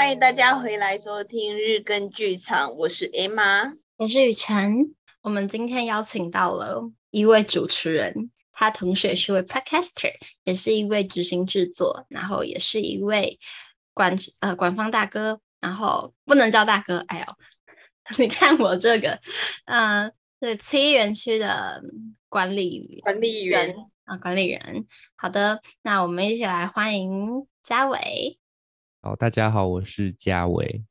[0.00, 4.94] 欢迎大家回来收听日更剧场，我是 Emma，我是雨辰。
[5.20, 10.10] 我们今天邀请到了一位主持人，他同时也是位 Podcaster，
[10.44, 13.38] 也是一位执行制作，然后也是一位
[13.92, 19.20] 管呃管方大哥，然后不能叫大哥，哎呦， 你看我这个，
[19.66, 21.82] 嗯、呃，是七园区的
[22.30, 24.86] 管理管理员啊，管理员。
[25.16, 28.38] 好的，那我们一起来欢迎家纬。
[29.02, 30.84] 好，大家好，我是嘉伟。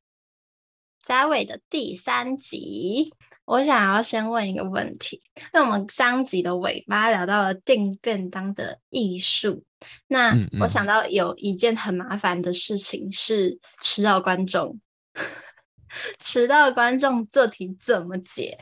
[1.04, 3.14] 嘉伟的第三集，
[3.46, 9.64] 我想要先问一个问题，因为我们上集的尾巴聊到了订便当的艺术，
[10.08, 14.82] 那我想到有一件很麻烦的事情是迟到观众，
[16.18, 18.58] 迟到观众这题怎么解？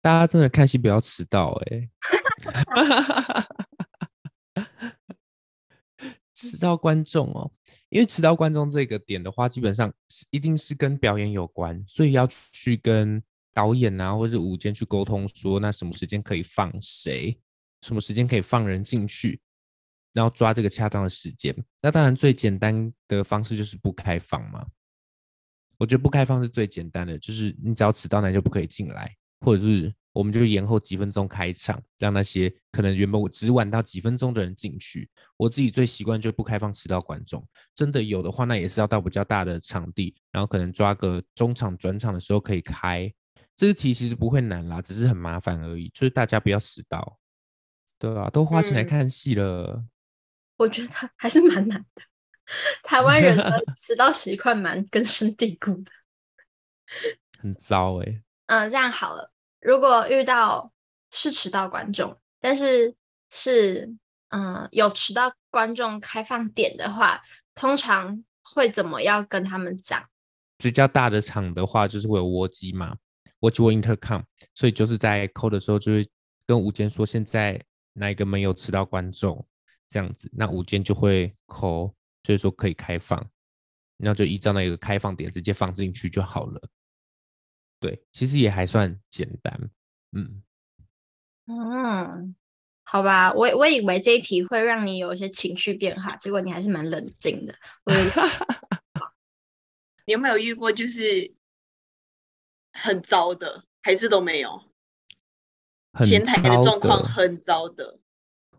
[0.00, 1.90] 大家真的看戏不要迟到哎、欸。
[6.32, 7.50] 迟到观众哦，
[7.90, 13.22] 因为迟到观众这个点的话，基本上是一定是跟表演有关，所以要去跟
[13.54, 17.38] 导演啊，或者舞监去沟通，说那什么时间可以放谁，
[17.82, 19.40] 什么时间可以放人进去，
[20.12, 21.54] 然后抓这个恰当的时间。
[21.80, 24.66] 那当然最简单的方式就是不开放嘛。
[25.78, 29.92] 我觉得不开放是最简单的，就是你只要迟到，那就不可以进来，或者是。
[30.14, 35.08] 我们就延后几分钟开场，让那些可能原本我只晚到几分钟的人进去。
[35.36, 43.12] 我自己最习惯就不开放迟到观众，真的有的话，那也是要到比较大的场地，然后可能抓个中场转场的时候可以开。
[43.54, 45.88] 这个题其实不会难啦，只是很麻烦而已。
[45.90, 47.16] 就是大家不要迟到，
[47.96, 49.76] 对啊，都花钱来看戏了。
[49.76, 49.88] 嗯，
[50.56, 52.02] 我觉得还是蛮难的。
[52.82, 55.92] 台湾人的 迟到习惯蛮根深蒂固的，
[57.38, 58.22] 很糟哎、欸。
[58.48, 59.32] 嗯，这样好了。
[59.60, 60.72] 如果遇到
[61.10, 62.94] 是迟到观众，但是
[63.30, 63.94] 是
[64.30, 67.20] 嗯有迟到观众开放点的话，
[67.54, 70.02] 通常会怎么样跟他们讲？
[70.56, 72.96] 比较大的场的话，就是会有卧机嘛，
[73.40, 74.22] 卧机或 intercom，
[74.54, 76.08] 所以就是在扣的时候就会
[76.46, 77.60] 跟吴坚说，现在
[77.92, 79.46] 哪一个门有迟到观众
[79.88, 83.24] 这样子，那吴坚就会扣，就是说可以开放，
[83.98, 86.60] 那就依照那个开放点直接放进去就好了。
[87.80, 89.70] 对，其实也还算简单，
[90.12, 90.42] 嗯
[91.46, 92.34] 嗯，
[92.82, 97.54] 好吧，我我以为这一题会让你有一些情绪变化，结果你还是蛮冷静的。
[97.84, 97.92] 我
[100.06, 101.32] 你有没有遇过就是
[102.72, 104.60] 很糟的，还是都没有？
[106.02, 108.00] 前台的状况很糟的，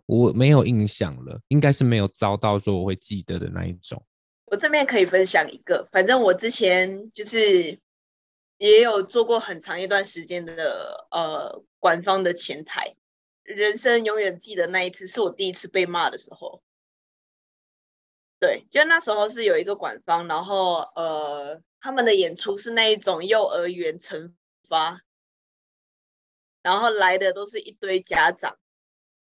[0.05, 4.01] 我没有印象了，应该是没有糟到说我会记得的那一种。
[4.45, 7.77] 我这边可以分享一个，反正我之前就是。
[8.59, 12.95] 也有做过很长一段时间的呃管方的前台，
[13.41, 16.61] 人生永远记得那一次是我第一次被骂的时候。
[18.37, 24.33] 对，就那时候是有一个管方，然后呃他们的演出是那一种幼儿园惩
[24.67, 25.01] 罚，
[26.61, 28.57] 然后来的都是一堆家长，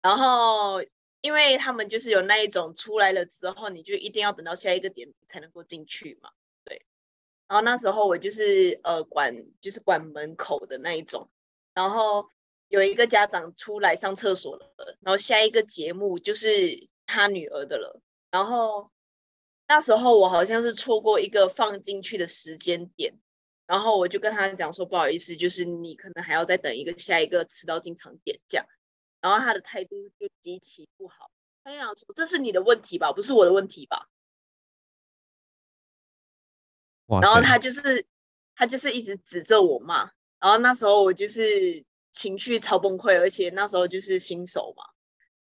[0.01, 0.83] 然后
[1.21, 6.29] 因为他们就是有那一种出来了之后，你就一定要等到下一个点才能够进去嘛。
[7.47, 11.29] 然后那时候我就是呃管就是管门口的那一种，
[11.73, 12.27] 然后
[12.69, 18.01] 有一个家长出来上厕所了，然后下一个节目就是他女儿的了，
[18.31, 18.89] 然后
[19.67, 23.13] 那时候我好像是错过一个放进去的时间点，
[23.67, 28.65] 然后我就跟他讲说不好意思，就是你可能还要再等一个下一个迟到进场点这样，
[29.21, 31.29] 然后他的态度就极其不好，
[31.63, 34.09] 他就想说这是你的问题吧，不是我的问题吧。
[37.07, 38.05] 然后他就是，
[38.55, 44.83] 他就是一直指着我骂，然后那时候我就是情绪超崩溃，而且那时候就是新手嘛，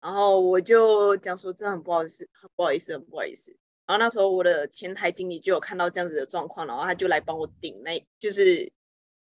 [0.01, 3.57] 然后我就讲说真的很不好意思，很不好意思，很不好意思。
[3.87, 8.73] 然后那时候我的前台经理就有看到这样子的状况，然后他就来帮我顶那，就是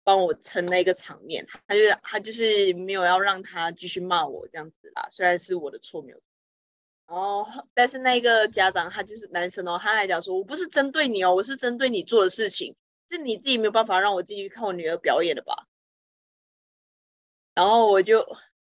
[0.02, 6.20] 帮我撑那个场面，他就他就是没有要让他继续骂我这样子啦，虽然是我的错没有。
[7.11, 12.77] 哦，但是那个家长他就是男生哦，他还讲说，我不是针对你哦，我是针对你做的事情，
[13.09, 15.67] 是你自己没有办法让我继续看我女儿表演的吧？
[17.57, 18.25] 然后我就，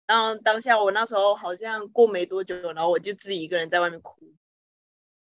[0.06, 4.14] 然后当下我那时候好像过没多久，然后我就自己一个人在外面哭，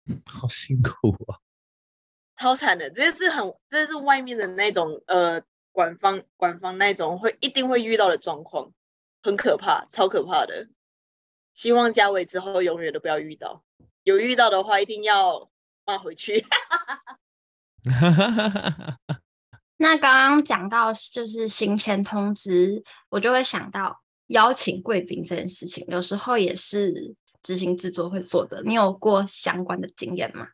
[0.25, 1.41] 好辛苦啊，
[2.37, 8.71] 超惨的，这是很，这是外面的那种呃，管方管方那种会一定会遇到的状况，
[9.23, 10.67] 很可怕，超可怕的。
[11.53, 13.63] 希望嘉伟之后永远都不要遇到，
[14.03, 15.49] 有遇到的话一定要
[15.85, 16.45] 骂回去。
[19.77, 28.61] 那刚刚讲到就是行前通知，我就会想到邀请贵宾这件事情，有时候也是执行制作会做的。
[28.63, 30.47] 你有过相关的经验吗？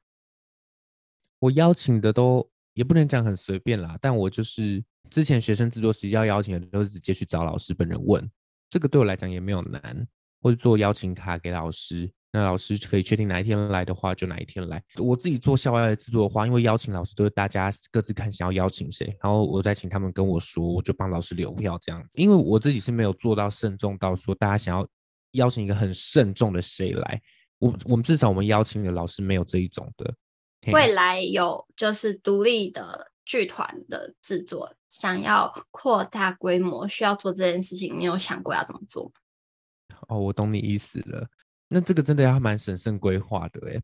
[1.40, 8.28] 我邀请的都也不能讲很随便啦，但我就是之前学生制作时要邀请的都是直接去找老师本人问，
[8.70, 10.08] 这个对我来讲也没有难，
[10.48, 12.10] 或者做邀请卡给老师。
[12.32, 14.82] 那老师可以确定哪一天来的话，就哪一天来。
[14.98, 22.10] 我自己做校外的制作的话，因为邀请老师都是大家各自看想要邀请谁，然后我再请他们跟我说，我就帮老师留票这样子。
[22.14, 24.88] 因为我自己是没有做到慎重到说大家想要
[25.32, 27.22] 邀请一个很慎重的谁来。
[27.60, 30.14] 我我们至少我们邀请的老师没有这一种的。
[30.72, 39.12] 未来有就是独立的剧团的制作，想要扩大规模，需要做这件事情，你有想过要怎么做？
[40.08, 41.28] 哦，我懂你意思了。
[41.68, 43.82] 那这个真的要蛮审慎规划的诶，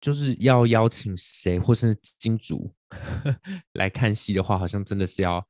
[0.00, 2.72] 就是要邀请谁或是金主
[3.74, 5.46] 来看戏的话，好像真的是要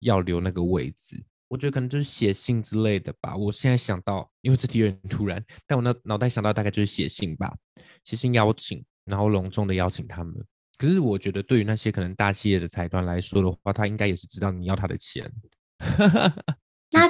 [0.00, 1.24] 要留那个位置。
[1.48, 3.36] 我觉得可能就是写信之类的吧。
[3.36, 7.56] 我现在想到，因为这题有点突然，但我那脑袋想到大概就是写信吧，
[8.04, 10.34] 写信邀请，然后隆重的邀请他们。
[10.76, 15.32] 可是我觉得对于那些可能大企业的财团来说的话，他应该也是知道你要他的钱。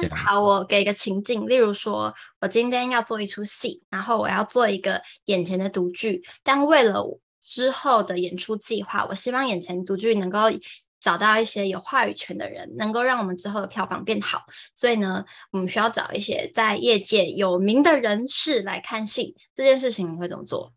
[0.02, 10.40] 那好，我给一个情境，例如说，我今天要做一出戏，然后我要做一个眼前的独剧，但为了之后的演出计划，我希望眼前独剧能够
[11.00, 14.44] 找到一些有话语权的人，能够让我们之后的票房变好。
[14.74, 19.36] 所以呢，我们需要找一些在业界有名的人士来看戏。
[19.54, 20.72] 这件事情你会怎么做？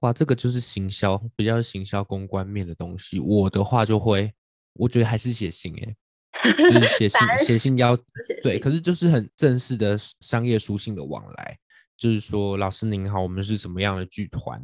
[0.00, 3.20] 哇，这个就是行销，比较行销公关面的东西。
[3.20, 4.34] 我的话就会，
[4.74, 5.96] 我觉得还是写信诶、欸。
[6.42, 7.96] 就是写信，写信邀
[8.42, 11.58] 对，可是就是很正式的商业书信的往来，
[11.96, 14.62] 就是说，老师您好，我们是什么样的剧团，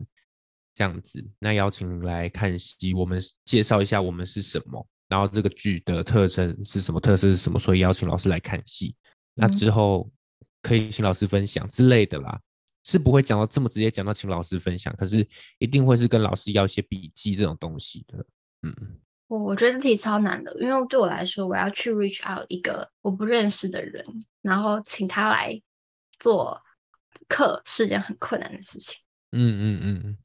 [0.75, 8.95] 这样子，那邀请您来看戏，我们介绍一下我们是什么，然后这个剧的特征是什么，特色是什么，所以邀请老师来看戏，
[9.35, 10.11] 那之后
[10.61, 12.41] 可以请老师分享之类的啦，
[12.85, 15.27] 是不会讲到这么直接讲到请老师分享，可是
[15.59, 18.27] 一定会是跟老师要一些笔记这种东西的，
[18.63, 18.75] 嗯。
[19.33, 24.05] 我我觉得这题超难的，因为对我来说，我要去 reach out 一个我不认识的人，
[24.43, 25.59] 然后请他来
[26.19, 26.63] 做
[27.31, 29.03] 课，是件很困难的事情。
[29.31, 30.19] 嗯嗯嗯，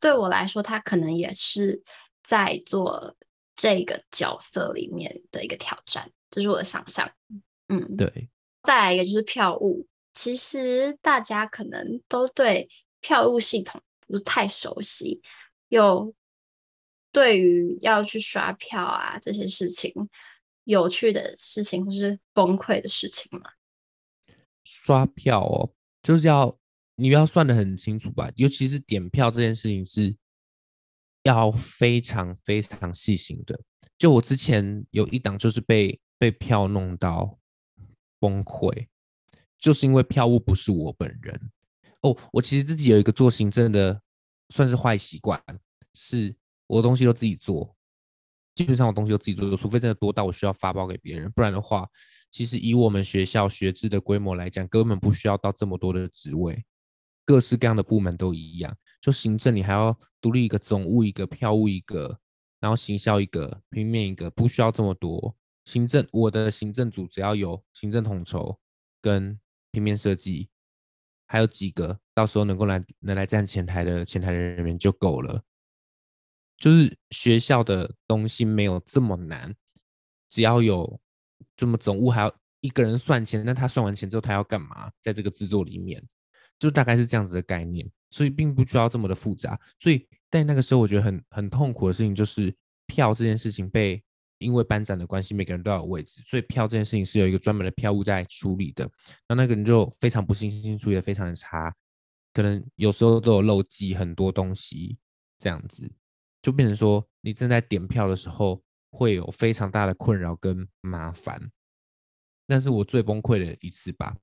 [0.00, 1.82] 对我来说，他可能也是
[2.22, 3.14] 在做
[3.54, 7.06] 这个角色里面的一个挑战，这是我的想象。
[7.68, 8.30] 嗯，对。
[8.62, 15.20] 再来一个就是票务，其实大家可能都对票务系统不是太熟悉，
[15.68, 16.14] 有。
[17.10, 19.92] 对于要去刷票啊这些事情，
[20.64, 23.50] 有趣的事情或是崩溃的事情吗？
[24.62, 25.72] 刷票哦，
[26.02, 26.58] 就是要
[26.96, 30.14] 你要算得很清楚吧，尤其是点票这件事情是
[31.22, 33.58] 要非常非常细心的。
[33.96, 37.38] 就我之前有一档就是被被票弄到
[38.20, 38.86] 崩溃，
[39.58, 41.50] 就是因为票务不是我本人
[42.02, 42.14] 哦。
[42.34, 44.02] 我其实自己有一个做行政的
[44.50, 45.42] 算是坏习惯
[45.94, 46.36] 是。
[46.68, 47.74] 我东西都自己做，
[48.54, 51.88] 基本上我东西都自己做，除非真的多到我需要发包给别人，不然的话，
[52.30, 56.64] 其实以我们学校学制的规模来讲，根本不需要到这么多的职位，
[57.24, 58.76] 各式各样的部门都一样。
[59.00, 62.18] 就行政，你还要独立一个总务一个，票务一个，
[62.60, 65.34] 然后行销一个，平面一个，不需要这么多。
[65.64, 68.58] 行政，我的行政组只要有行政统筹
[69.00, 69.38] 跟
[69.70, 70.48] 平面设计，
[71.26, 75.42] 还有几个到时候能够来能来站前台的前台人员就够了。
[76.58, 79.54] 就是学校的东西没有这么难，
[80.28, 81.00] 只要有
[81.56, 84.90] 这么总务还要一个人算钱，那他算完钱之后他要干嘛？
[85.00, 86.02] 在这个制作里面，
[86.58, 89.58] 就大概是这样子的概念，所以并不需要这么的复杂。
[89.78, 92.52] 所以在那个时候，我觉得很很痛苦的事情就是
[92.86, 94.02] 票这件事情被
[94.38, 98.90] 因为班长的关系，每个人都要有位置，所以票这件事情是有一个专门的票务在处理的。
[99.28, 101.72] 那那个人就非常不细心，处理的非常的差，
[102.32, 104.98] 可能有时候都有漏记很多东西
[105.38, 105.88] 这样子。
[106.42, 111.50] 就变成说，你正在点票的时候会有非常大的困扰跟麻烦，
[112.46, 114.16] 那是我最崩溃的一次吧。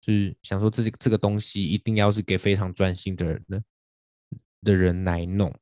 [0.00, 3.62] 就是想说，这这个东西一定要是给非常专心的人的
[4.62, 5.54] 的人来弄，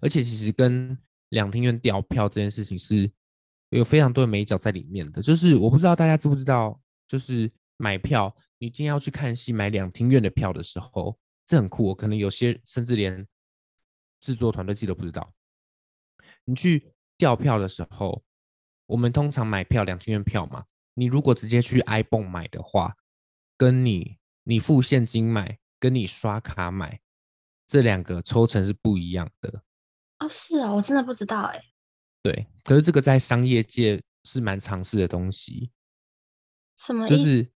[0.00, 0.96] 而且其实跟
[1.30, 3.10] 两厅院调票这件事情是
[3.70, 5.22] 有非常多的美角在里面的。
[5.22, 11.94] 就是我不知道大家知不知道，就是买票，你今天要去看戏买两厅院的票的时候，这很酷哦。
[11.94, 13.26] 可能有些甚至连
[14.20, 15.32] 制作团队自己都不知道。
[16.46, 18.24] 你去调票的时候，
[18.86, 20.64] 我们通常买票两千元票嘛。
[20.94, 22.96] 你如果直接去 ibon 买的话，
[23.58, 27.00] 跟你你付现金买，跟你刷卡买，
[27.66, 29.62] 这两个抽成是不一样的。
[30.20, 31.60] 哦，是啊，我真的不知道哎。
[32.22, 35.70] 对，可是这个在商业界是蛮常识的东西。
[36.78, 37.16] 什么意思？
[37.16, 37.50] 就是，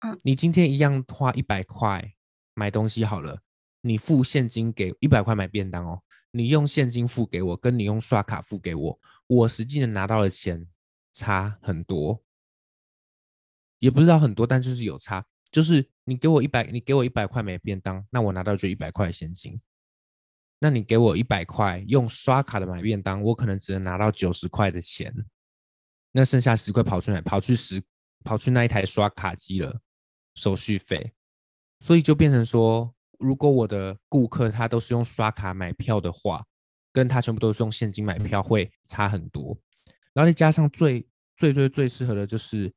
[0.00, 2.14] 嗯，你今天一样花一百块
[2.54, 3.40] 买东西好了，
[3.80, 6.02] 你付现金给一百块买便当哦。
[6.36, 10.66] 你用现金付给我，跟你用刷卡付给我，我实际能拿到的钱
[11.14, 12.22] 差很多，
[13.78, 15.24] 也不知道很多，但就是有差。
[15.50, 19.58] 就是你给我一百，你给我一百块买便当，那我拿到就一百块现金。
[20.58, 25.14] 那你给我一百块用刷卡的买便当，我可能只能拿到九十块的钱。
[26.12, 27.20] 那剩下十块跑出来？
[27.20, 27.82] 跑去十，
[28.24, 29.80] 跑去那一台刷卡机了，
[30.34, 31.12] 手续费。
[31.80, 36.44] 所以就变成说，如果我的顾客他都是用刷卡买票的话，
[36.92, 39.56] 跟他全部都是用现金买票会差很多。
[40.12, 41.06] 然后再加上最
[41.36, 42.72] 最最最适合的就是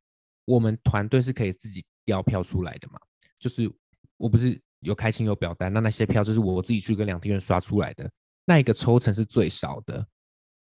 [0.45, 2.99] 我们团队是可以自己调票出来的嘛，
[3.39, 3.71] 就是
[4.17, 8.09] 我不是有开清有表单，那那些票就是我自己去跟两厅院刷出来的，
[8.45, 10.05] 那一个抽成是最少的，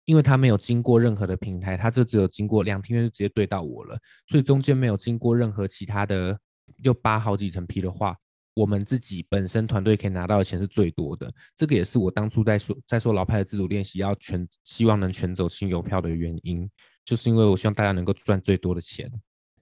[0.05, 3.97] 因为他没有经过任何的平台，他就只有经过两厅院就直接对到我了，
[4.27, 6.37] 所以中间没有经过任何其他的
[6.83, 8.17] 又扒好几层皮的话。
[8.57, 16.67] 我们自己本身团队可以拿到的钱是最多的，这个也是我当初在说在说老派的自主练习要全希望能全走新邮票的原因，
[17.05, 19.11] 就是因为我希望大家能够赚最多的钱，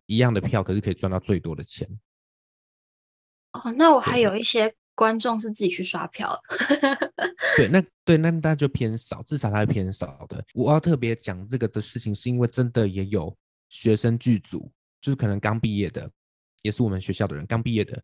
[0.05, 1.85] 一样的票可是可以赚到最多的钱。
[3.51, 7.11] 哦，那我还有一些观众是自己去刷票的，
[7.57, 10.41] 对，那对那那就偏少，至少他是偏少的。
[10.53, 13.35] 我要特别讲这个的事情，是因为真的也有
[13.67, 14.71] 学生剧组，
[15.01, 16.09] 就是可能刚毕业的，
[16.61, 18.01] 也是我们学校的人，刚毕业的。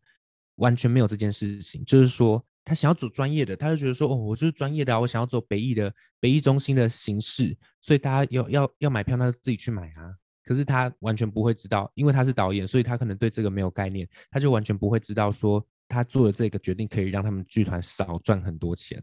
[0.56, 10.14] 完全没有这件事情，就是说他想要走专业的，他就觉得说哦，我就是专业的啊，我想要走北艺的北艺中心的形式，所以大家要要要买票，那就自己去买啊。
[10.44, 19.00] 可是他完全不会知道，因为他是导演，所以他可能对这个没有概念，他就完全不会知道说他做的这个决定可以让他们剧团少赚很多钱，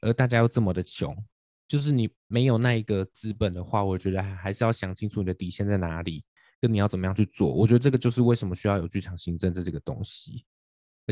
[0.00, 1.16] 而大家又这么的穷，
[1.68, 6.24] 就是你没有那一个资本的话，我觉得还是要想清楚你的底线在哪里，
[6.60, 7.52] 跟你要怎么样去做。
[7.52, 10.44] 我觉得这个就是为什么需要有剧场行政这这个东西。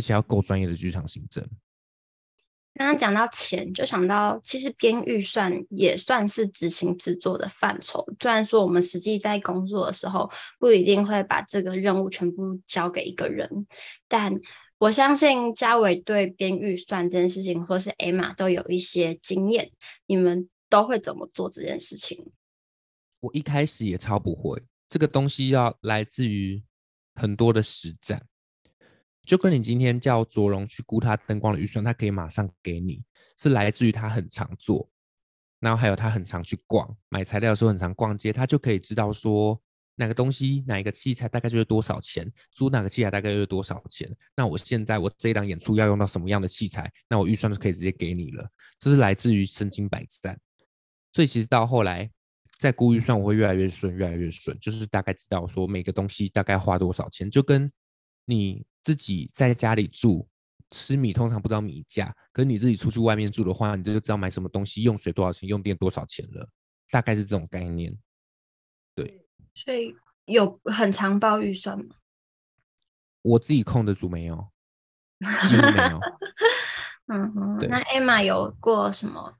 [0.00, 1.47] 而且要够专业的剧场行政。
[2.73, 8.02] 刚刚讲到钱，就想到其实编预算也算是执行制作的范畴。
[8.19, 13.66] 虽然说我们实际在工作的时候不一定会把这个任务全部交给一个人，
[14.09, 14.33] 但
[14.78, 19.71] 我相信嘉伟对编预算这件事情，或是 Emma 都有一些经验。
[20.07, 22.33] 你们都会怎么做这件事情？
[23.21, 26.62] 我一开始也超不会，这个东西要来自于
[27.16, 28.25] 很多的实战。
[29.31, 33.01] 就跟你今天叫卓荣去估他灯光的预算，他可以马上给你，
[33.37, 34.91] 是来自于他很常做，
[35.61, 39.57] 然后还有他很常去逛，买材料的时候很常逛街，他就可以知道说
[39.95, 44.13] 哪个东西、哪一个器材大概就是多少钱，租哪个器材大概就是多少钱。
[44.35, 48.51] 那我现在我这一档演出要用到什么样的器材，那我预算就可以直接给你了。
[48.81, 50.37] 这是来自于身经百战，
[51.13, 52.11] 所以其实到后来
[52.59, 57.71] 在估预算，我会越来越顺，越来越顺，就是大概知道说每个东西大概花多少钱，就跟
[58.25, 58.67] 你。
[58.83, 60.27] 自己在家里住，
[60.71, 66.49] 吃米通常不知道米价，可是你自己出去外面住的话，你就知道买什么东西用水多少钱，用电多少钱了，
[66.91, 67.97] 大概是这种概念。
[68.95, 69.95] 对，所以
[70.27, 71.97] 有很长报预算吗？
[73.23, 74.49] 我自己控得住没有？
[75.49, 76.01] 几乎没有。
[77.13, 79.37] 嗯哼，那 Emma 有过什么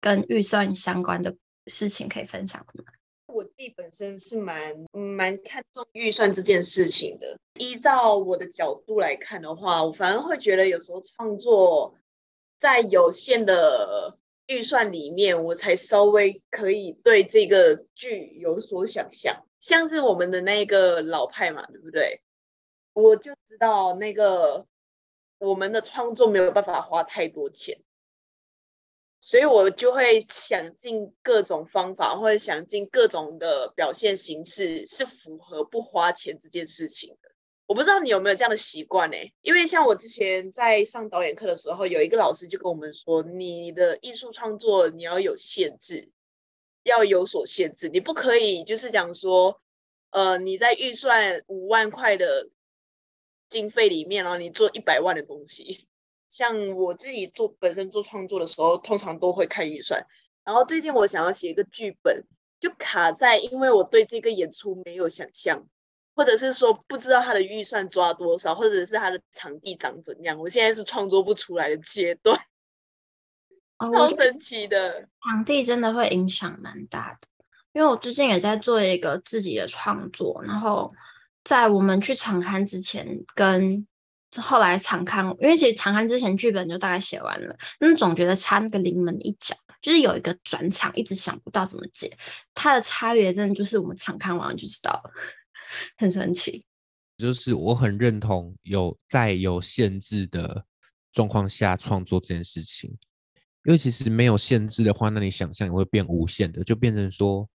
[0.00, 1.36] 跟预算相关的
[1.68, 2.84] 事情可以分享吗？
[3.32, 7.38] 我自己本身是蛮蛮看重预算这件事情的。
[7.58, 11.94] 依照我的角度来看的话，我反而会觉得有时候创作
[12.58, 19.44] 在有限的预算里面，我才稍微可以对这个剧有所想象。
[19.58, 22.20] 像是我们的那个老派嘛，对不对？
[22.94, 24.66] 我就知道那个
[25.38, 27.80] 我们的创作没有办法花太多钱。
[29.24, 37.30] 所以我就会想尽各种方法，或者想尽各种的表现形式，是符合不花钱这件事情的。
[37.66, 39.16] 我不知道你有没有这样的习惯呢？
[39.40, 46.10] 因为像我之前在上导演课的时候，有一个老师就跟我们说，你的艺术创作你要有限制，
[46.82, 49.62] 要有所限制，你不可以就是讲说，
[50.10, 52.50] 呃，你在预算五万块的
[53.48, 55.86] 经费里面，然后你做一百万的东西。
[56.32, 60.06] 像我自己做本身做创作的时候，通常都会看预算。
[60.44, 62.24] 然后最近我想要写一个剧本，
[62.58, 65.66] 就卡在因为我对这个演出没有想象，
[66.16, 70.38] 或者是说不知道他的预算抓多少，或者是他的场地长怎样。
[70.38, 72.40] 我现在是创作不出来的阶段，
[73.76, 75.06] 哦、超神奇的。
[75.22, 77.28] 场地真的会影响蛮大的，
[77.74, 80.90] 因为我最近也在做一个自己的创作，然后
[81.44, 83.86] 在我们去场刊之前跟。
[84.40, 92.10] 后来场勘，因为其实场勘之前剧本就大概写完了，但总觉得差那个临门一脚，就是有一个转场，一直想不到怎么解。
[92.54, 95.10] 它的差别真的就是我们场勘完就知道了，
[95.98, 96.64] 很神奇。
[97.18, 100.64] 就是我很认同有在有限制的
[101.12, 102.90] 状况下创作这件事情，
[103.64, 107.46] 因为其实没有限制的话，那你想象也会变无限的，就变成说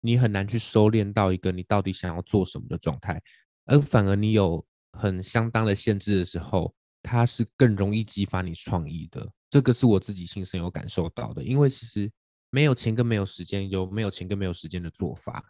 [0.00, 3.22] 你很难去收敛到一个你到底想要做什么的状态，
[3.66, 9.28] 而反而你有很相当的限制的时候，它是更容易激发你创意的。
[9.50, 12.10] 这个是我自己亲身有感受到的，因为其实
[12.50, 15.44] 没有钱跟没有时间，有没有钱跟没有时间的做法，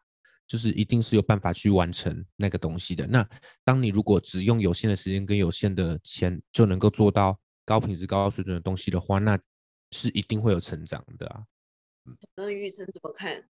[0.46, 3.06] 就是一定是有办法去完成那个东西的。
[3.06, 3.28] 那
[3.64, 9.38] 当你如果只用有限的时间跟有限的钱就能够做到高品质、高水准的东西的话，那
[9.92, 11.44] 是一定会有成长的啊。
[12.34, 13.44] 那玉成怎么看？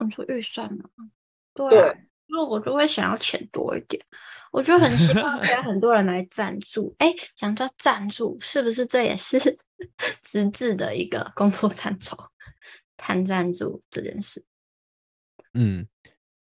[0.00, 0.84] 你说预算吗？
[1.54, 1.94] 对啊，
[2.28, 4.04] 那我就会想要钱多一点。
[4.50, 6.94] 我就很希望有 很多人来赞助。
[6.98, 9.38] 哎，讲到赞助，是不是这也是
[10.22, 12.16] 职志的一个工作范畴？
[12.96, 14.44] 谈赞助这件事。
[15.54, 15.86] 嗯，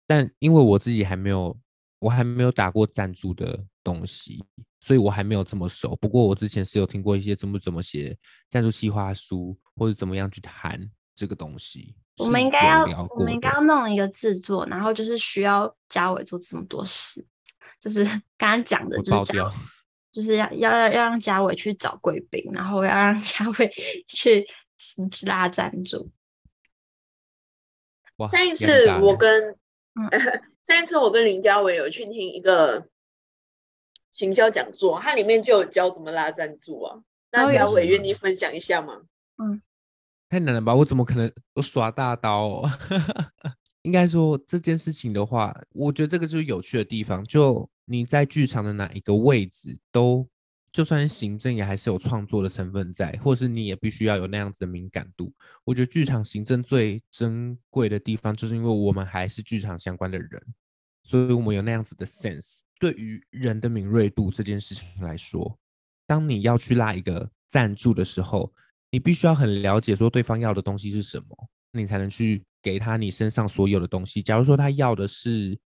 [0.07, 1.57] 但因为我自己还没有，
[2.01, 4.45] 我还没有打过赞助的东西。
[4.81, 8.19] 所以我还没有这么熟，不过我之前是有听过一些怎么怎么写
[8.51, 11.95] 赞助计划书，或者怎么样去谈这个东西。
[12.19, 17.25] 我们应该要，我们应该要弄一个制作，然后就是需要嘉伟做这么多事，
[17.81, 18.05] 就是
[18.37, 19.53] 刚刚讲的，就是讲，
[20.11, 23.73] 就是要要要让家伟去找贵宾，然后要让 嘉伟
[24.09, 24.47] 去
[25.27, 26.11] 拉赞助。
[28.29, 29.57] 上一次我跟，
[29.95, 32.87] 嗯，上一次我跟林嘉伟有去听一个。
[34.15, 37.01] 行销讲座，它里面就有教怎么拉赞助啊。
[37.31, 39.01] 那嘉伟愿意分享一下吗？
[39.39, 39.63] 嗯，
[40.33, 40.75] 太难了吧？
[40.75, 42.71] 我怎么可能我耍大刀哦？
[43.83, 47.23] 应该说这件事情的话，我觉得这个就是有趣的地方。
[47.25, 50.27] 就你在剧场的哪一个位置，都
[50.73, 55.31] 就算行政也还是有创作的成分在，或是你也必须要有那样子的敏感度。
[55.65, 60.43] 我觉得剧场行政最珍贵的地方，就是因为我们还是剧场相关的人，
[61.03, 62.61] 所以我们有那样子的 sense。
[62.81, 65.59] 对于人的敏锐度这件事情来说，
[66.07, 68.51] 当你要去拉一个赞助的时候，
[68.93, 74.23] 你必须要很了解说对方要的东西是什么，你才能去给他你身上所有的东西。
[74.23, 75.59] 假如说他要的是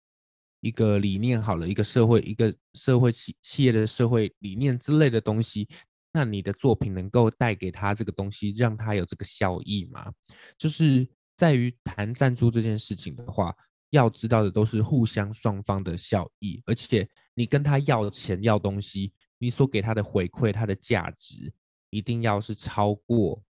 [0.61, 5.67] 一个理念，好了，一个社会，一个社会企企业的社会理念之类的东西，
[6.11, 10.11] 那你的作品能够带给他这个东西，让他有这个效益吗？
[10.57, 13.53] 就是在于谈赞助这件事情的话。
[13.91, 21.49] 要知道的都是互相双方的效益，而且你跟他要钱要东西，你所给他的回馈，他的价值
[21.89, 23.41] 一定要是超过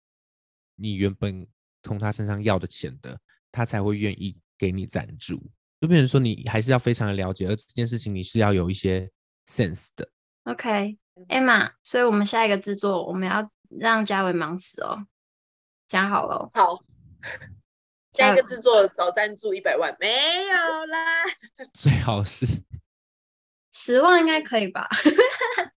[0.75, 1.47] 你原本
[1.83, 3.19] 从他身上要的钱的，
[3.51, 5.41] 他才会愿意给你赞助。
[5.81, 9.11] 就变成说，你还是要非常的了解，而这件事情你是要有一些
[9.47, 10.09] sense 的。
[10.45, 15.07] OK，Emma，所以我们下一个制作，我们要让嘉伟忙死哦，
[15.87, 16.51] 讲好了。
[16.55, 16.83] 好。
[18.13, 21.23] 下一个制作找赞助一百万没有啦，
[21.75, 22.47] 最好是
[23.71, 24.89] 十万应该可以吧？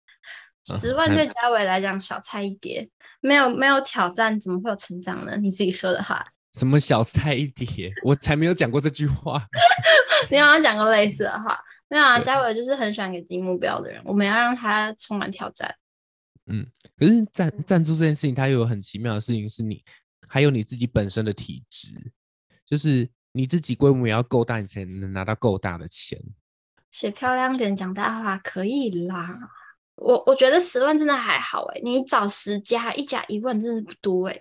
[0.74, 2.90] 十万对嘉伟来讲小菜一碟，
[3.22, 5.38] 没有没有挑战怎么会有成长呢？
[5.38, 7.92] 你自己说的话，什么小菜一碟？
[8.04, 9.46] 我才没有讲过这句话。
[10.30, 12.20] 你好像讲过类似的话，没有啊？
[12.20, 15.74] 嘉伟就是很喜欢给低目标的人，我们要让他充满挑战。
[16.48, 16.66] 嗯，
[16.98, 19.84] 可是赞赞助这件事情，它又有很奇妙的事情，是你
[20.28, 21.90] 还有你自己本身的体质。
[22.66, 26.20] 就是你自己规模也要够大，你才能拿到够大的钱。
[26.90, 29.40] 写漂亮点，讲大话可以啦。
[29.98, 34.40] 我我觉得十万真的还好哎，你找十家，一家一万真的不多哎。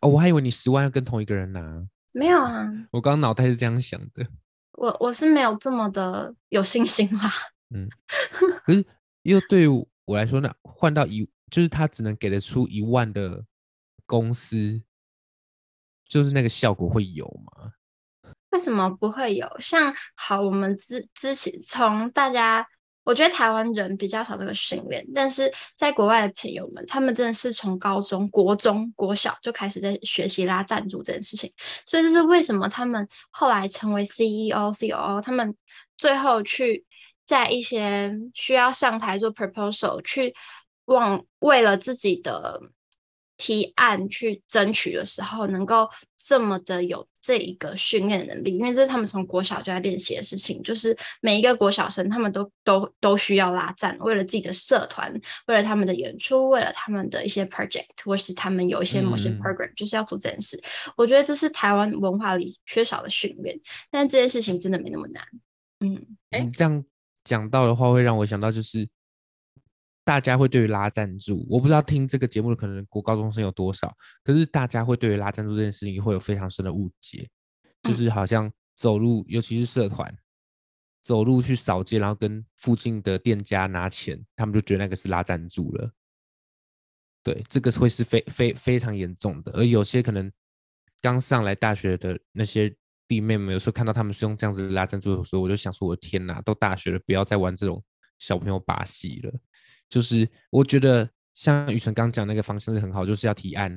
[0.00, 1.86] 哦，我还以为你十万要跟同一个人拿。
[2.12, 4.26] 没有啊，我刚刚脑袋是这样想的。
[4.72, 7.30] 我我是没有这么的有信心啦。
[7.74, 7.88] 嗯，
[8.66, 8.84] 可是
[9.22, 13.44] 又对我来说，那换到一，就是他只能给得出一万的
[14.06, 14.82] 公司。
[16.06, 17.72] 就是那个效果会有吗？
[18.50, 19.48] 为什么不会有？
[19.58, 22.64] 像好，我们之之前从大家，
[23.04, 31.52] 我觉得台湾人比较少这个训练，但是在国外的朋友们，他们真的是从高中国中、国小就开始在学习拉赞助这件事情。
[31.86, 35.54] 所以这是为什么他们后来成为 CEO、COO，他们
[35.96, 36.84] 最后去
[37.24, 40.34] 在一些需要上台做 proposal，去
[40.86, 42.60] 往为了自己的。
[43.36, 50.62] 提案去争取的时候，能够这么的有这一个训练能力，因为这是他们从国小就在练习的事情。
[50.62, 55.10] 就是每一个国小生，他们都都都需要拉赞，为了自己的社团，
[55.46, 60.62] 为了他们的演出，为了他们的一些 project，或是他们有一些某些 program，嗯，就是要做这件事。
[60.98, 63.58] 我觉得这是台湾文化里缺少的训练，
[63.90, 65.24] 但这件事情真的没那么难。
[65.80, 66.84] 嗯，哎，你这样
[67.24, 68.86] 讲到的话，会让我想到就是。
[70.04, 77.28] 大家会对于拉赞助，我不知道听这个节目的可能国高中生有多少，可是大家会对于拉赞助这件事情会有非常深的误解，
[77.82, 80.14] 就是好像走路，尤其是社团，
[81.02, 85.90] 走路去扫街，然后跟附近的店家拿钱，他们就觉得那个是拉赞助了。
[87.22, 89.52] 对，这个会是非非非常严重的。
[89.52, 90.30] 而有些可能
[91.00, 92.70] 刚上来大学的那些
[93.08, 97.82] 弟妹们，有时候看到他们是用这样子拉赞助的时候，我就想说：我的天哪，都大学了，不要再玩这种
[98.18, 99.32] 小朋友把戏了。
[99.94, 103.70] 就是我觉得像雨辰刚讲那个方式是很好，就是要提案，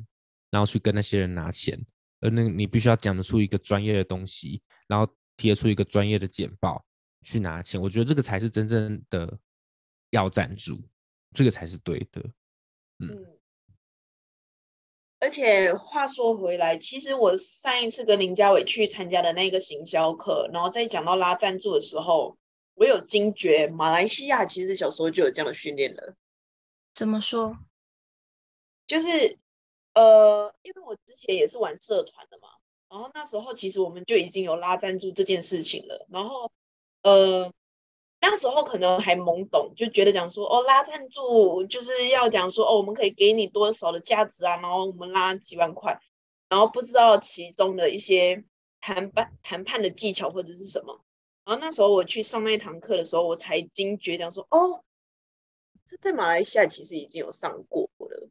[0.49, 1.79] 然后去跟那些人拿钱。
[2.21, 6.83] 而那你必须要讲得出一个专业的东西，然后贴出一个专业的简报
[7.21, 7.79] 去拿钱。
[7.79, 9.37] 我觉得这个才是真正的
[10.09, 10.81] 要赞助，
[11.35, 12.23] 这个才是对的。
[12.97, 13.37] 嗯。
[15.19, 22.35] 而且话说回来，其实我上一次跟林家伟去参加的那个行销课，然后在讲到拉赞助的时候，
[22.77, 26.15] 我有惊觉，马来西亚其实小时候就有这样的训练了。
[26.93, 27.57] 怎么说？
[28.85, 29.37] 就是
[29.93, 32.49] 呃，因为我之前也是玩社团的嘛，
[32.89, 36.51] 然后那时候其实我们就已经有拉赞助这件事情了，然后
[37.01, 37.51] 呃。
[38.19, 45.97] 那时候可能还懵懂，就觉得讲说哦，拉赞助就是要讲说哦，我们可以给你多少的价值啊，然后我们拉几万块，
[46.49, 48.43] 然后不知道其中的一些
[48.81, 51.05] 谈判谈判的技巧或者是什么。
[51.47, 54.83] 然后那时候我去上那一堂课的时候，我才惊觉讲说哦，
[55.85, 58.29] 这在马来西亚其实已经有上过了，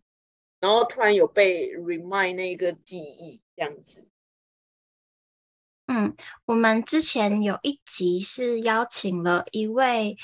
[0.61, 4.07] 然后突然有被 remind 那个记忆这样子。
[5.87, 10.19] 嗯，我们之前有一集是邀请了一位，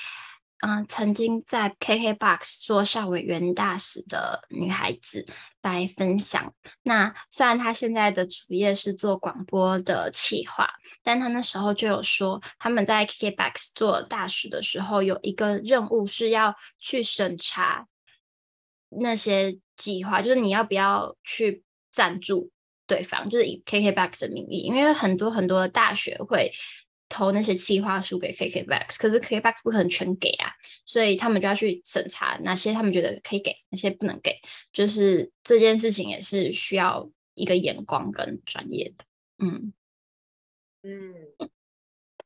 [0.59, 5.25] 嗯、曾经在 KKBOX 做校委员大使的女孩子
[5.63, 6.53] 来分享。
[6.83, 10.69] 那虽然他现在的主业是做广播的企划，
[11.03, 17.87] 但他那时候就有说，他们在 KKBOX 做大使的时候，有一个任务是要去审查
[18.89, 22.51] 那些计划，就是你要不要去赞助。
[22.85, 26.53] 对方就是以 KKBOX 的名义，因为很多很多的大学会
[27.13, 30.51] 投那些企划书给 KKBOX，可是 KKBOX 不可能全给啊，
[30.87, 34.35] 所以他们就要去审查哪些他们觉得可以给，哪些不能给，
[34.73, 39.05] 就是这件事情也是需要一个眼光跟专业的。
[39.45, 39.75] 嗯
[40.85, 41.15] 嗯，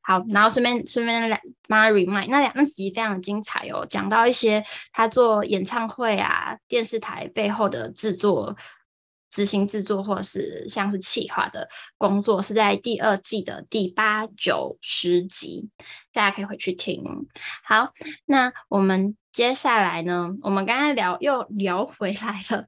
[0.01, 8.55] 好，然后顺便顺便来帮他 remind 那两那集非常精彩哦，讲到一些他做演唱会啊，电视台背后的制作。
[9.29, 15.69] 执行制作或者是像是企划的工作，是在第二季的第八、九、十集，
[16.13, 17.03] 大家可以回去听。
[17.63, 17.93] 好，
[18.25, 20.29] 那我们接下来呢？
[20.41, 22.67] 我们刚才聊又聊回来了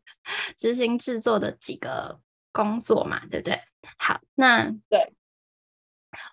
[0.58, 2.20] 执行制作的几个
[2.52, 3.60] 工作嘛，对不对？
[3.98, 5.14] 好，那对，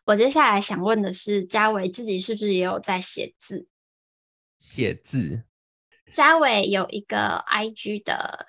[0.04, 3.68] 我接下来想问的是，嘉伟自己是不是也有在写字？
[4.58, 5.44] 写字，
[6.10, 8.46] 嘉伟有一个 IG 的。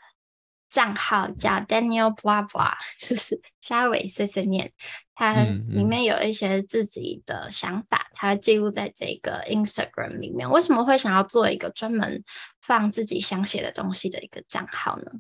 [0.78, 4.72] 账号叫 Daniel blah blah， 就是家纬碎碎念，
[5.16, 10.48] 它里面有一些自己的想法，它会记录在这个 Instagram 里面。
[10.48, 12.24] 为什么会想要做一个专门
[12.62, 15.14] 放自己想写的东西的一个账号呢？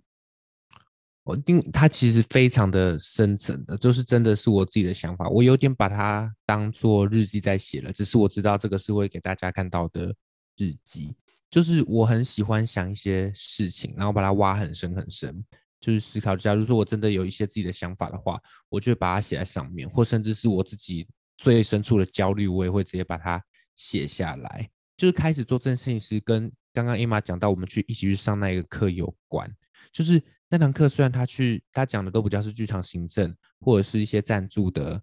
[1.23, 10.13] 我定它其实非常的深层的，就是真的是我自己的想法，我有点把它当做日记在写了，只是我知道这个是会给大家看到的
[10.55, 11.15] 日记。
[11.49, 15.43] 就是我很喜欢想一些事情，然后把它挖很深很深，
[15.79, 16.35] 就是思考。
[16.35, 21.07] 假如说我真的有一些自己的想法的话，我就会把它写在上面，或甚至是我自己
[21.37, 23.41] 最深处的焦虑，我也会直接把它
[23.75, 24.69] 写下来。
[24.97, 29.49] 就是开始做这件事情是跟刚刚 Emma 讲到我们去一起去上那一个课有关。
[29.93, 35.01] 就是那堂课虽然他去他讲的都比较是剧场行政或者是一些赞助的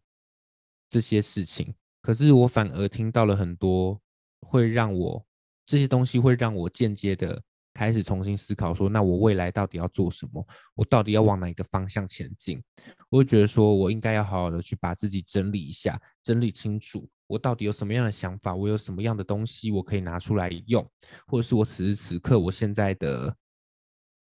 [0.90, 3.98] 这些事情，可是我反而听到了很多
[4.42, 5.26] 会让我。
[5.66, 7.40] 这些东西会让我间接的
[7.72, 10.46] 开始重新思考，说那我未来到底要做什么？
[10.74, 12.62] 我到底要往哪一个方向前进？
[13.08, 20.88] 我会觉得说我应该要好好的去把自己整理一下，整理清楚我到底有什么样的想法，我有什么样的东西我可以拿出来用，
[21.26, 23.34] 或者是我此时此刻我现在的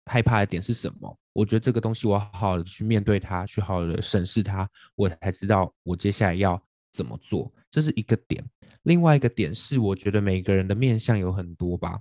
[0.06, 1.18] 害怕的点是什么？
[1.34, 6.62] 我觉得这个东西我要好好的去面对它，去好好的审视它，我才知道我接下来要
[6.94, 7.52] 怎么做。
[7.72, 8.44] 这是一个点。
[8.84, 12.00] 另外一个点是，我觉得每个人的面相有很多吧。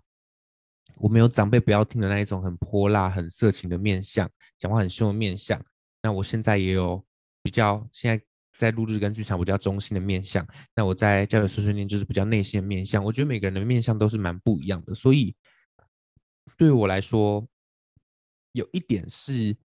[0.96, 4.28] 我没有长辈不要听的那一种很泼辣、很色情的面相，
[4.58, 5.58] 讲话很凶的面相。
[6.02, 7.02] 那我现在也有
[7.42, 8.24] 比较，现在
[8.56, 10.46] 在录制跟剧场比较中性的面相。
[10.74, 13.02] 那我在家纬碎碎念就是比较内心的面相。
[13.02, 15.34] 我觉得每个人的面相都是蛮不一样的，所以
[16.56, 17.46] 对我来说，
[18.52, 19.56] 有一点是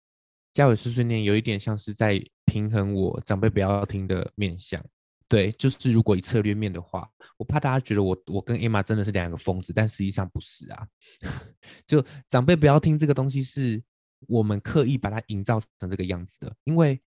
[0.52, 4.84] 家纬碎碎念，有一点像是在平衡我长辈不要听的面相。
[5.28, 10.86] 对，就是如果以策略面的话，我怕大家觉得我我跟 Emma 真的是两个疯子，但实际上不是啊。
[11.86, 13.82] 就长辈不要听这个东西，是
[14.28, 16.54] 我们刻意把它营造成这个样子的。
[16.64, 17.00] 因为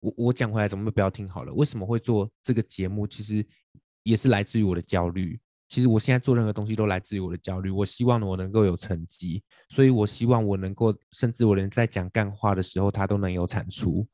[0.00, 1.52] 我我讲回来，怎么不要听好了？
[1.52, 3.06] 为什么会做这个节目？
[3.06, 3.46] 其实
[4.02, 5.38] 也是来自于我的焦虑。
[5.68, 7.70] 其实我现在做任何东西都来自于我的焦虑。
[7.70, 14.04] 我希望我能够有成绩，所以我希望我能够，甚至我连在讲干话的时候，他都能有产出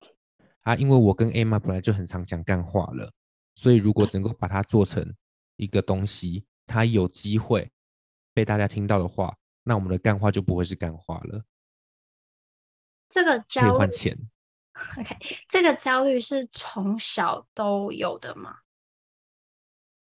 [0.65, 0.77] 啊。
[0.77, 3.11] 因为我跟 Emma 本来就很常讲干话了，
[3.57, 5.13] 所以如果能够把它做成
[5.57, 7.69] 一个东西，它有机会
[8.33, 11.43] 被大家听到的话，那我们的干话就不会是干话了。
[13.09, 14.17] 这个焦虑可以换钱。
[14.99, 15.17] OK，
[15.49, 18.59] 这个焦虑是从小都有的吗？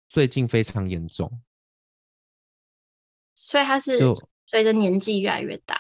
[0.09, 1.41] 最近非常严重，
[3.35, 3.99] 所以他是
[4.47, 5.79] 随着年纪越来越大。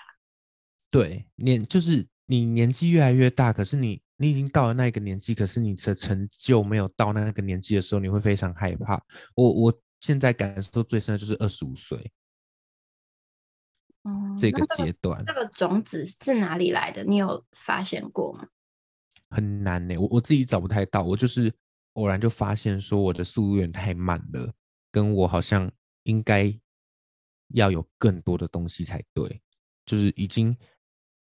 [0.91, 9.03] 对，年就是你年纪越来越大，可是你你已经到了那个年纪，可是你的成就没有到那个年纪的时候，你会非常害怕。
[9.35, 12.11] 我我现在感受最深的就是二十五岁，
[14.03, 17.03] 嗯，这个阶段，这个种子是哪里来的？
[17.03, 18.47] 你有发现过吗？
[19.29, 21.53] 很难呢，我我自己找不太到，我就是。
[21.93, 24.51] 偶然就发现说我的速度有点太慢了，
[24.91, 25.71] 跟我好像
[26.05, 26.51] 应该
[27.49, 29.39] 要有更多的东西才对，
[29.85, 30.57] 就是已经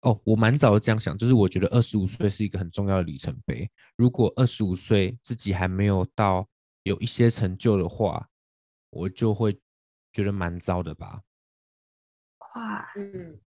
[0.02, 3.70] 哦，我蛮早的这样想，就是我觉得二十五岁是一个很重要的里程碑。
[3.96, 6.48] 如果二十五岁自己还没有到
[6.84, 8.28] 有一些成就的话，
[8.90, 9.60] 我就会
[10.12, 11.22] 觉得蛮糟的吧。
[12.54, 13.40] 哇，嗯，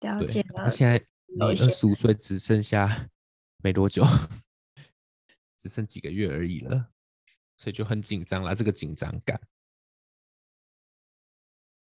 [0.00, 0.70] 了解了。
[0.70, 3.10] 现在你二十五岁只剩下
[3.58, 4.04] 没多久。
[5.56, 6.90] 只剩几个月而已了，
[7.56, 8.54] 所以就很紧张了。
[8.54, 9.40] 这个紧张感。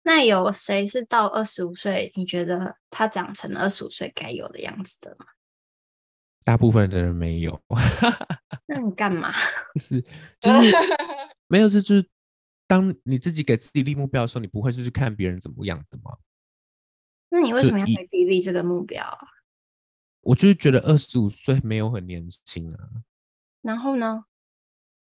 [0.10, 5.28] 那有谁是到二十五岁，你觉得他长成了二十五岁该有的样子的吗？
[6.44, 7.62] 大部分的人没有。
[8.66, 9.32] 那你干嘛？
[9.78, 10.02] 就是
[10.40, 10.76] 就 是
[11.46, 12.10] 没有，这就是
[12.66, 16.18] 当你自己给自己立目标的时候，你不会就是看别人怎么样的吗？
[17.30, 19.20] 那你为什么要给自己立这个目标啊？
[20.22, 22.80] 我就是觉得二十五岁没有很年轻啊。
[23.62, 24.26] 然后呢？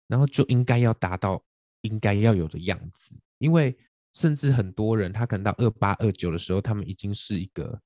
[0.09, 1.45] 然后就应该要达到
[1.83, 3.79] 应该要有的样子，因为
[4.17, 7.79] 甚至很多人他可能到二八二九的时候，他们已经是一个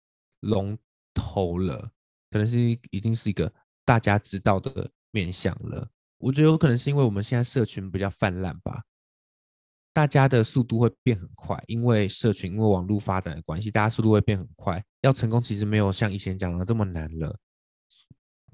[0.42, 0.78] 龙
[1.12, 1.90] 头了，
[2.30, 2.56] 可能是
[2.92, 3.52] 已经是一个
[3.84, 5.90] 大家知道的面相了。
[6.18, 8.84] 我觉得有可能是因为我们现在社群比较泛滥吧，
[9.92, 17.36] 大家的速度会变很快，因为社群因为网络发展的关系，大家速度会变很快，要成功其实没有像以前讲的这么难了。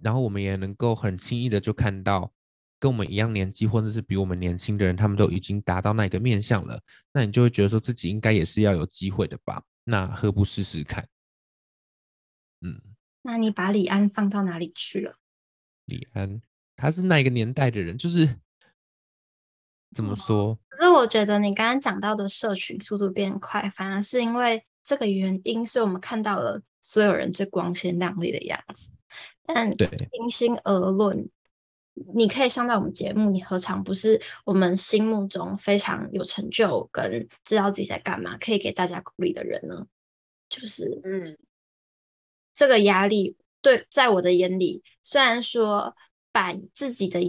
[0.00, 2.32] 然后我们也能够很轻易的就看到
[2.78, 6.80] 跟我们一样年纪或者是比我们年轻的人，他们都已经达到那个面向了，
[7.12, 9.62] 那你就会觉得说自己应该也是要有机会的吧？
[9.84, 11.06] 那何不试试看？
[12.60, 12.80] 嗯，
[13.22, 15.16] 那你把李安放到哪里去了？
[15.86, 16.40] 李安
[16.74, 18.28] 他是那个年代的人，就是
[19.94, 20.58] 怎么说？
[20.68, 28.92] 可是我觉得你刚刚讲到的社群速度变快，反而是因为这个原因，所以我们看到了所有人最光鲜亮丽的样子。
[29.44, 31.30] 但平心而论，
[32.14, 39.86] 你可以上到我们节目，你何尝不是我们心目中非常有成就跟知道自己在干嘛，可以给大家鼓励的人呢？
[40.48, 41.36] 就是，嗯，
[42.54, 45.96] 这个压力对，在我的眼里，虽然说
[46.30, 47.20] 把自己的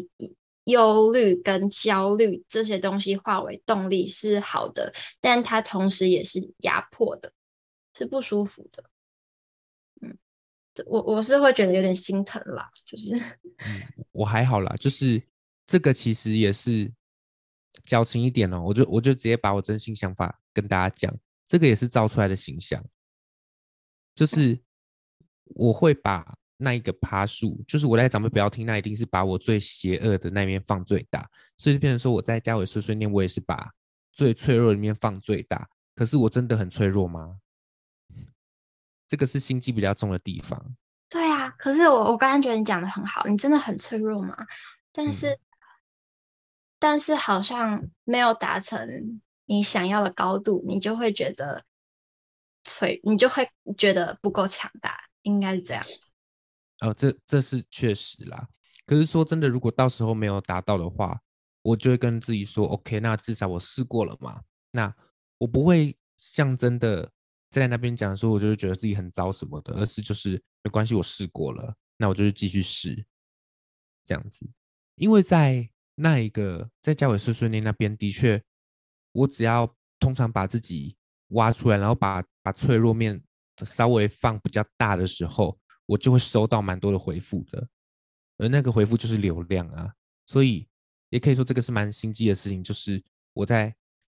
[0.65, 7.31] 忧虑跟焦虑这些东西化为动力是好的，但它同时也是压迫的，
[7.95, 8.83] 是不舒服的。
[10.85, 15.21] 我我是会觉得有点心疼啦，就是，嗯，我还好啦，就是
[15.65, 16.91] 这个其实也是
[17.83, 21.13] 矫情一点哦，我就我就直接把我真心想法跟大家讲，
[21.47, 22.83] 这个也是造出来的形象，
[24.15, 24.59] 就是
[25.45, 33.71] 我会把那一个趴树，就是我在长辈不要听，那一定是把我最邪恶的那一面放最大，所以就变成说我在家里碎碎念，我也是把
[34.11, 37.37] 最脆弱的一面放最大，可是我真的很脆弱吗？
[39.07, 40.75] 这个是心机比较重的地方。
[41.09, 44.35] 对啊，可是我我刚刚觉得你讲的很好，你真的很脆弱嘛？
[44.91, 45.39] 但是，嗯、
[46.77, 51.63] 但是好像没有达成你想要的高度，你就会觉得
[52.65, 55.83] 脆，你就会觉得不够强大，应该是这样。
[56.81, 58.45] 哦，这这是确实啦。
[58.85, 61.17] 可是说真的，如果到时候没有达到的话，
[61.61, 64.41] 我就会跟自己说，OK，那至少我试过了嘛。
[64.71, 64.93] 那
[65.37, 67.09] 我不会像真的。
[67.49, 73.05] 在那边讲说，我就是觉得自己很糟什么的，而是就是没关系，我试过了，那我就是继续试，
[74.05, 74.49] 这样子。
[74.95, 78.43] 因为在那一个在家尾碎碎念那边，的确，
[79.11, 80.95] 我只要通常把自己
[81.29, 83.21] 挖出来，然后把把脆弱面
[83.63, 87.67] 稍微放比较大的时候，我就会收到蛮多的回复的，
[88.37, 89.93] 而那个回复就是流量啊，
[90.25, 90.67] 所以
[91.09, 93.01] 也可以说这个是蛮心机的事情，就是
[93.33, 93.73] 我在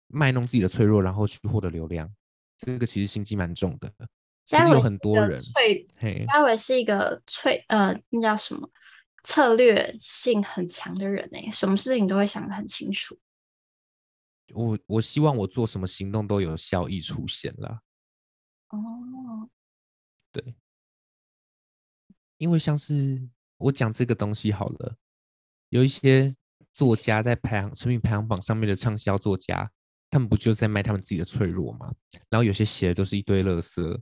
[0.06, 2.12] 卖弄自己的脆弱，然后去获得流量。
[2.58, 3.90] 这个其实心机蛮重的，
[4.68, 5.40] 有很多人。
[6.00, 8.68] 对，嘉伟是一个脆呃，那叫什么
[9.22, 11.38] 策略性很强的人呢？
[11.52, 13.16] 什么事情都会想得很清楚。
[14.54, 17.80] 我我希望我做什么行动都有效益出现了。
[18.70, 19.48] 哦，
[20.32, 20.56] 对，
[22.38, 24.96] 因为像是我讲这个东西好了，
[25.68, 26.34] 有一些
[26.72, 29.70] 作家在排行成品排行榜上面的畅销作家，
[30.10, 31.92] 他们不就在卖他们自己的脆弱吗？
[32.28, 34.00] 然后有些写的都是一堆垃圾，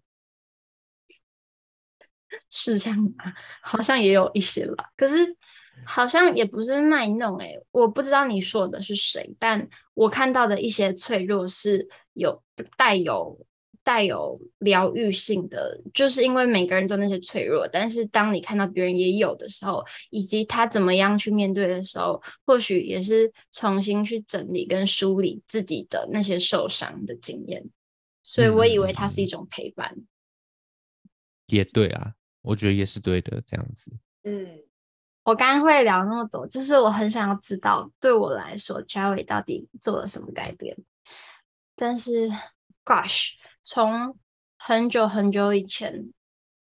[2.50, 3.32] 是这样吗？
[3.62, 5.36] 好像也有一些了，可是
[5.84, 12.42] 好像也不是卖弄哎、我不知道你说的是谁，但我看到的一些脆弱是有
[12.76, 13.46] 带有。
[13.86, 27.64] 带有疗愈性的，就是因为每个人都那些脆弱，但是当你看到别人也有的时候，以及他怎么样去面对的时候，或许也是重新去整理跟梳理自己的那些受伤的经验。
[28.24, 29.94] 所以我以为它是一种陪伴。
[29.94, 30.08] 嗯，
[31.46, 33.92] 也对啊，我觉得也是对的，这样子。
[34.24, 34.64] 嗯，
[35.22, 40.76] 我刚刚会聊那么多，就是我很想要知道，对我来说，Jiawei 到底做了什么改变，
[41.76, 42.32] 但是。
[42.88, 43.32] Gosh，
[43.68, 44.16] 从
[44.56, 46.12] 很久很久以前，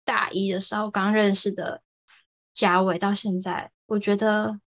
[0.06, 1.84] 大一的时候刚认识的
[2.56, 4.62] Jiawei 到现在，我觉得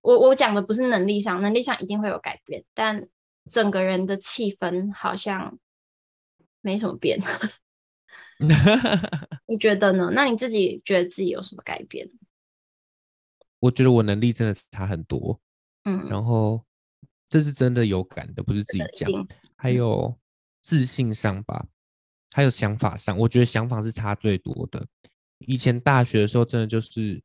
[0.00, 3.06] 我我讲的不是能力上，能力上一定会有改变，但
[3.44, 5.58] 整个人的气氛好像
[6.62, 7.20] 没什么变。
[9.46, 10.10] 你觉得呢？
[10.14, 12.10] 那你自己觉得自己有什么改变？
[13.58, 15.38] 我觉得我能力真的差很多，
[15.84, 16.64] 嗯，然后
[17.28, 19.10] 这是真的有感的，不是自己讲，
[19.56, 20.18] 还有。
[20.68, 21.66] 自信上吧，
[22.34, 24.86] 还有想法上，我觉得想法是差最多的。
[25.38, 27.22] 以前大学的时候，真的就是，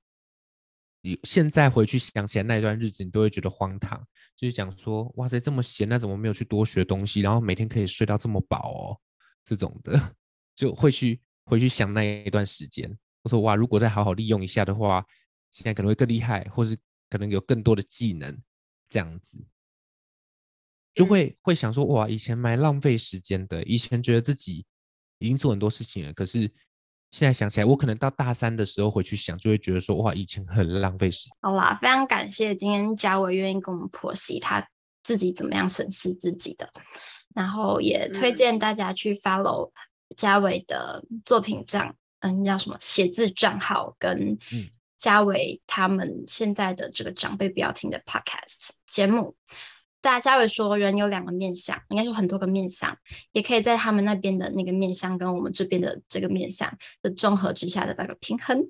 [1.23, 4.01] 现在回去想起来那一段日子，你都会觉得荒唐。
[4.38, 7.19] 就是讲说，哇塞，这么闲，那怎么没有去多学东西？
[7.19, 8.97] 然后每天可以睡到这么饱哦，
[9.43, 10.15] 这种的，
[10.56, 12.97] 就会去回去想那一段时间。
[13.23, 15.06] 我说哇，如果再好好利用一下的话，
[15.51, 16.77] 现在可能会更厉害，或是
[17.10, 18.41] 可能有更多的技能，
[18.88, 19.45] 这样子。
[20.93, 24.65] 就会会想说，哇，以前蛮浪费时间的，以前觉得自己
[25.19, 26.41] 已经做很多事情了，可是
[27.12, 31.32] 现在想起来，我可能到大三的时候回去想，就会觉得说，哇，以前很浪费时间。
[31.41, 34.67] 好啦，非常感谢今天 Jiawei 愿意跟我们剖析他
[35.03, 36.71] 自己怎么样审视自己的，
[37.36, 39.71] 然后也推荐大家去 follow
[40.15, 44.38] Jiawei 的作品账，嗯，叫什么写字账号，跟
[44.99, 49.36] Jiawei 他们现在的这个长辈不要听的 podcast 节目。
[50.03, 52.95] 大家会说，人有两个面相，应该说很多个面相，
[53.31, 56.69] 也可以在他们那边的那个面相跟我们这边的这个面相
[57.01, 58.61] 的综合之下的那个平衡。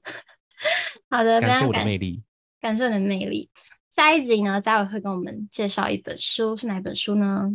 [1.09, 2.21] 好的，感谢我的魅力，
[2.61, 3.49] 感受你的魅力。
[3.89, 7.49] 下一集呢，Jiawei 会跟我们介绍一本书，是哪本书呢？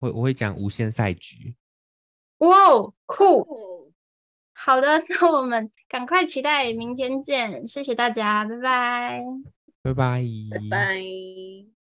[0.00, 1.56] 我我会讲无限赛局。
[2.38, 3.90] 哇哦，酷！
[4.52, 9.22] 好的， 那我们赶快期待明天见，谢谢大家，拜拜，
[9.82, 11.75] 拜拜，拜拜。